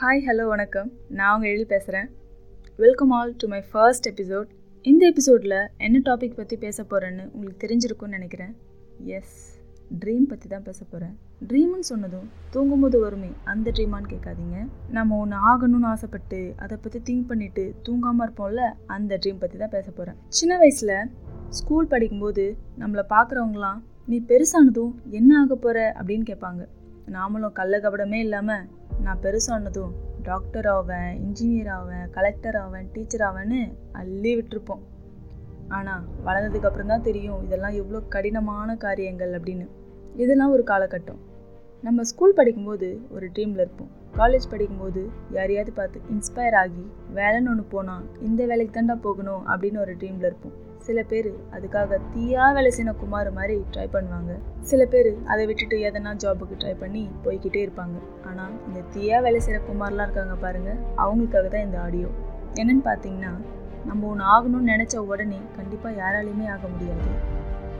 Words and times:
Hi 0.00 0.20
hello 0.26 0.44
வணக்கம். 0.50 0.88
நான் 1.18 1.32
உங்கள் 1.36 1.50
எழுதி 1.52 1.64
பேசுகிறேன் 1.72 2.08
welcome 2.82 3.12
all 3.16 3.32
to 3.40 3.46
my 3.52 3.58
first 3.70 4.06
episode 4.10 4.50
இந்த 4.84 5.02
எபிசோடில் 5.12 5.54
என்ன 5.86 6.00
டாபிக் 6.08 6.36
பற்றி 6.40 6.56
பேச 6.64 6.84
போகிறேன்னு 6.90 7.24
உங்களுக்கு 7.32 7.62
தெரிஞ்சிருக்கும்னு 7.64 8.16
நினைக்கிறேன். 8.18 8.52
எஸ் 9.16 9.34
ட்ரீம் 10.02 10.28
பற்றி 10.32 10.46
தான் 10.54 10.64
பேச 10.68 10.78
போகிறேன் 10.84 11.14
ட்ரீம்னு 11.48 11.88
சொன்னதும் 11.90 12.28
தூங்கும்போது 12.54 13.00
வருமே 13.06 13.32
அந்த 13.54 13.74
ட்ரீமான்னு 13.78 14.12
கேட்காதீங்க. 14.14 14.56
நம்ம 14.98 15.18
ஒன்று 15.24 15.42
ஆகணும்னு 15.50 15.90
ஆசைப்பட்டு 15.94 16.40
அதை 16.64 16.78
பற்றி 16.84 17.00
திங்க் 17.10 17.28
பண்ணிவிட்டு 17.32 17.66
தூங்காமல் 17.88 18.26
இருப்போம்ல 18.28 18.70
அந்த 18.96 19.18
ட்ரீம் 19.24 19.42
பற்றி 19.44 19.58
தான் 19.64 19.76
பேச 19.76 19.86
போகிறேன் 19.90 20.18
சின்ன 20.40 20.56
வயசில் 20.64 20.96
ஸ்கூல் 21.60 21.92
படிக்கும்போது 21.94 22.46
நம்மளை 22.82 23.06
பார்க்குறவங்களாம் 23.16 23.80
நீ 24.12 24.18
பெருசானதும் 24.32 24.92
என்ன 25.18 25.30
ஆக 25.42 25.54
போகிற 25.54 25.78
அப்படின்னு 25.98 26.26
கேட்பாங்க. 26.28 26.62
நாமளும் 27.16 27.56
கள்ள 27.58 27.74
கபடமே 27.78 28.18
இல்லாமல் 28.26 28.66
நான் 29.04 29.22
பெருசானதும் 29.22 29.92
டாக்டர் 30.22 30.66
ஆவேன் 30.66 31.10
இன்ஜினியர் 31.24 31.68
ஆவேன் 31.68 32.06
கலெக்டர் 32.10 32.56
ஆவேன் 32.56 32.88
டீச்சர் 32.92 33.24
ஆவேன்னு 33.28 33.60
அள்ளி 33.92 34.32
விட்டுருப்போம். 34.38 34.82
ஆனால் 35.68 36.04
வளர்ந்ததுக்கப்புறம் 36.26 36.92
தான் 36.92 37.06
தெரியும் 37.08 37.42
இதெல்லாம் 37.46 37.78
எவ்வளோ 37.80 38.00
கடினமான 38.14 38.76
காரியங்கள் 38.76 39.32
அப்படின்னு. 39.38 39.66
இதெல்லாம் 40.16 40.50
ஒரு 40.50 40.64
காலகட்டம். 40.66 41.20
நம்ம 41.86 42.04
ஸ்கூல் 42.10 42.36
படிக்கும்போது 42.38 42.86
ஒரு 43.16 43.26
ட்ரீமில் 43.34 43.60
இருப்போம். 43.64 43.90
காலேஜ் 44.16 44.46
படிக்கும்போது 44.52 45.02
யாரையாவது 45.36 45.72
பார்த்து 45.76 45.98
இன்ஸ்பயர் 46.12 46.56
ஆகி 46.60 46.84
வேலைன்னு 47.18 47.50
ஒன்று 47.52 47.64
போனால் 47.74 48.06
இந்த 48.28 48.40
வேலைக்கு 48.50 48.72
தாண்டா 48.76 48.96
போகணும் 49.04 49.42
அப்படின்னு 49.50 49.78
ஒரு 49.84 49.92
ட்ரீமில் 50.00 50.26
இருப்போம். 50.28 50.56
சில 50.86 50.98
பேர் 51.10 51.30
அதுக்காக 51.56 52.00
தீயா 52.14 52.46
வேலை 52.56 52.72
செய்யணும் 52.76 53.00
குமார் 53.02 53.30
மாதிரி 53.38 53.56
ட்ரை 53.74 53.86
பண்ணுவாங்க. 53.94 54.34
சில 54.70 54.80
பேர் 54.94 55.10
அதை 55.32 55.44
விட்டுட்டு 55.50 55.78
எதனா 55.90 56.12
ஜாபுக்கு 56.24 56.60
ட்ரை 56.62 56.74
பண்ணி 56.82 57.04
போய்கிட்டே 57.26 57.62
இருப்பாங்க. 57.66 57.96
ஆனால் 58.30 58.54
இந்த 58.68 58.82
தீயா 58.94 59.18
வேலை 59.26 59.40
செய்கிற 59.46 59.62
குமார்லாம் 59.70 60.06
இருக்காங்க 60.08 60.36
பாருங்கள் 60.44 60.82
அவங்களுக்காக 61.04 61.46
தான் 61.54 61.66
இந்த 61.68 61.80
ஆடியோ 61.86 62.10
என்னன்னு 62.60 62.84
பார்த்தீங்கன்னா 62.90 63.32
நம்ம 63.88 64.06
ஒன்று 64.12 64.30
ஆகணும்னு 64.34 64.72
நினச்ச 64.74 64.96
உடனே 65.10 65.40
கண்டிப்பாக 65.58 65.98
யாராலையுமே 66.02 66.48
ஆக 66.56 66.64
முடியாது. 66.74 67.10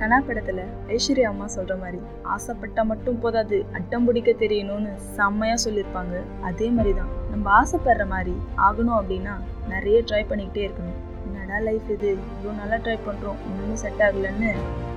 கனா 0.00 0.16
படத்தில் 0.26 0.62
ஐஸ்வர்யா 0.94 1.28
அம்மா 1.32 1.46
சொல்கிற 1.54 1.74
மாதிரி 1.82 2.00
ஆசைப்பட்டா 2.34 2.82
மட்டும் 2.90 3.20
போதாது 3.22 3.58
அட்டம் 3.78 4.06
பிடிக்க 4.06 4.30
தெரியணும்னு 4.42 4.90
செம்மையாக 5.16 5.60
சொல்லியிருப்பாங்க. 5.64 6.14
அதே 6.48 6.68
மாதிரி 6.76 6.92
தான் 6.98 7.12
நம்ம 7.32 7.46
ஆசைப்படுற 7.60 8.04
மாதிரி 8.14 8.34
ஆகணும் 8.66 8.98
அப்படின்னா 9.00 9.34
நிறைய 9.72 9.98
ட்ரை 10.08 10.22
பண்ணிக்கிட்டே 10.30 10.64
இருக்கணும். 10.66 10.98
என்னடா 11.26 11.58
லைஃப் 11.68 11.88
இது? 11.96 12.10
இவ்வளோ 12.32 12.54
நல்லா 12.62 12.78
ட்ரை 12.86 12.96
பண்ணுறோம் 13.06 13.38
ஒன்றும் 13.46 13.80
செட் 13.84 14.02
ஆகலைன்னு 14.08 14.50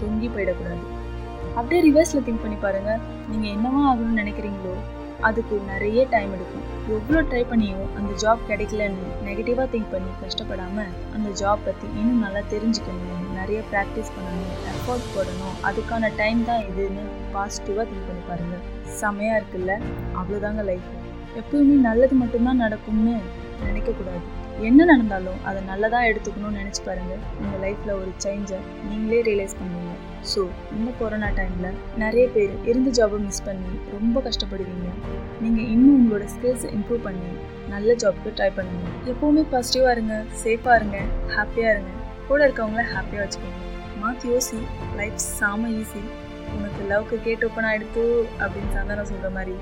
சொங்கி 0.00 0.30
போயிடக்கூடாது. 0.36 0.82
அப்படியே 1.58 1.82
ரிவர்ஸில் 1.88 2.26
திங்க் 2.26 2.44
பண்ணி 2.46 2.58
பாருங்கள் 2.64 3.00
நீங்கள் 3.30 3.52
என்னவா 3.56 3.82
ஆகணும்னு 3.90 4.20
நினைக்கிறீங்களோ 4.22 4.74
அதுக்கு 5.28 5.56
நிறைய 5.70 6.00
டைம் 6.14 6.30
எடுக்கும். 6.36 6.66
எவ்வளோ 6.96 7.20
ட்ரை 7.30 7.42
பண்ணியும் 7.50 7.90
அந்த 7.98 8.10
ஜாப் 8.22 8.42
கிடைக்கலன்னு 8.50 9.10
நெகட்டிவாக 9.26 9.66
திங்க் 9.72 9.92
பண்ணி 9.94 10.12
கஷ்டப்படாமல் 10.22 10.92
அந்த 11.14 11.28
ஜாப் 11.40 11.64
பற்றி 11.66 11.86
இன்னும் 12.00 12.22
நல்லா 12.24 12.42
தெரிஞ்சுக்கணும். 12.54 13.26
நிறைய 13.38 13.60
ப்ராக்டிஸ் 13.72 14.12
பண்ணணும் 14.16 14.56
எஃபோர்ட் 14.72 15.06
போடணும். 15.14 15.54
அதுக்கான 15.68 16.10
டைம் 16.20 16.40
தான் 16.48 16.64
இதுன்னு 16.70 17.04
பாசிட்டிவாக 17.34 17.86
திங்க் 17.90 18.08
பண்ணி 18.08 18.24
பாருங்கள் 18.30 18.64
செமையாக 19.00 19.38
இருக்குல்ல? 19.40 19.74
அவ்வளோதாங்க 20.20 20.64
லைஃப் 20.70 20.88
எப்பவுமே 21.40 21.76
நல்லது 21.88 22.14
மட்டும்தான் 22.22 22.62
நடக்கும்னு 22.64 23.14
நினைக்கக்கூடாது. 23.66 24.24
என்ன 24.68 24.84
நடந்தாலும் 24.90 25.38
அதை 25.48 25.60
நல்லதாக 25.68 26.08
எடுத்துக்கணும்னு 26.10 26.60
நினச்சி 26.60 26.82
பாருங்கள் 26.88 27.22
உங்கள் 27.42 27.62
லைஃப்பில் 27.64 27.92
ஒரு 28.00 28.10
சேஞ்சை 28.24 28.58
நீங்களே 28.88 29.20
ரியலைஸ் 29.28 29.58
பண்ணுவீங்க 29.60 29.94
ஸோ 30.30 30.40
இந்த 30.76 30.90
கொரோனா 30.98 31.28
டைமில் 31.38 31.78
நிறைய 32.02 32.24
பேர் 32.34 32.52
இருந்த 32.70 32.90
ஜாபை 32.98 33.18
மிஸ் 33.26 33.44
பண்ணி 33.46 33.72
ரொம்ப 33.94 34.16
கஷ்டப்படுவீங்க. 34.26 34.88
நீங்கள் 35.42 35.68
இன்னும் 35.74 35.96
உங்களோட 35.98 36.24
ஸ்கில்ஸை 36.34 36.70
இம்ப்ரூவ் 36.76 37.06
பண்ணி 37.08 37.30
நல்ல 37.74 37.94
ஜாப்க்கு 38.02 38.34
ட்ரை 38.38 38.50
பண்ணுங்க. 38.58 38.86
எப்போவுமே 39.12 39.44
பாசிட்டிவாக 39.52 39.94
இருங்க 39.96 40.16
சேஃபாக 40.42 40.78
இருங்க 40.80 40.98
ஹாப்பியாக 41.36 41.74
இருங்க. 41.74 41.92
கூட 42.28 42.40
இருக்கவங்கள 42.46 42.84
ஹாப்பியாக 42.94 43.24
வச்சுக்கோங்க. 43.24 43.62
மாற்றி 44.02 44.28
யோசி 44.32 44.58
லைஃப் 45.00 45.18
சாம 45.38 45.70
ஈஸி 45.80 46.02
உனக்கு 46.56 46.82
லவ்க்கு 46.92 47.16
கேட் 47.26 47.44
ஓப்பன் 47.48 47.68
ஆகிடுத்து 47.70 48.04
அப்படின்னு 48.42 48.70
சந்தானம் 48.76 49.10
சொல்கிற 49.12 49.30
மாதிரி 49.38 49.56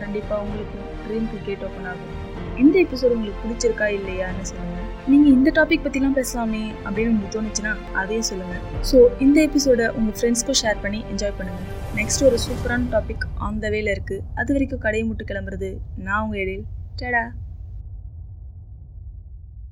கண்டிப்பாக 0.00 0.42
உங்களுக்கு 0.44 0.78
ட்ரீம்க்கு 1.04 1.38
கேட் 1.48 1.64
ஓப்பன் 1.68 1.88
ஆகும். 1.90 2.14
இந்த 2.58 2.76
எபிசோடு 2.78 3.14
உங்களுக்கு 3.14 3.42
பிடிச்சிருக்கா 3.42 3.86
இல்லையான்னு 3.90 4.44
சொல்லுங்கள் 4.44 4.80
நீங்கள் 5.08 5.32
இந்த 5.32 5.50
டாபிக் 5.54 5.84
பற்றிலாம் 5.84 6.16
பேசலாமே 6.16 6.62
அப்படின்னு 6.84 7.10
உங்களுக்கு 7.10 7.36
தோணுச்சுன்னா 7.36 7.72
அதையும் 7.94 8.28
சொல்லுங்கள் 8.28 8.62
ஸோ 8.82 8.98
இந்த 9.20 9.38
எபிசோடை 9.42 9.86
உங்கள் 9.94 10.16
ஃப்ரெண்ட்ஸ்க்கும் 10.18 10.60
ஷேர் 10.62 10.82
பண்ணி 10.82 11.00
என்ஜாய் 11.10 11.36
பண்ணுங்கள் 11.38 11.68
நெக்ஸ்ட் 11.96 12.24
ஒரு 12.24 12.38
சூப்பரான 12.38 12.90
டாபிக் 12.92 13.24
ஆன் 13.40 13.60
த 13.60 13.70
வேல 13.70 13.90
இருக்குது 13.90 14.24
அது 14.34 14.52
வரைக்கும் 14.52 14.80
கடையை 14.80 15.06
முட்டு 15.06 15.24
கிளம்புறது 15.24 15.70
நான் 15.98 16.22
உங்கள் 16.22 16.42
எழில். 16.44 16.64
டடா. 16.98 17.24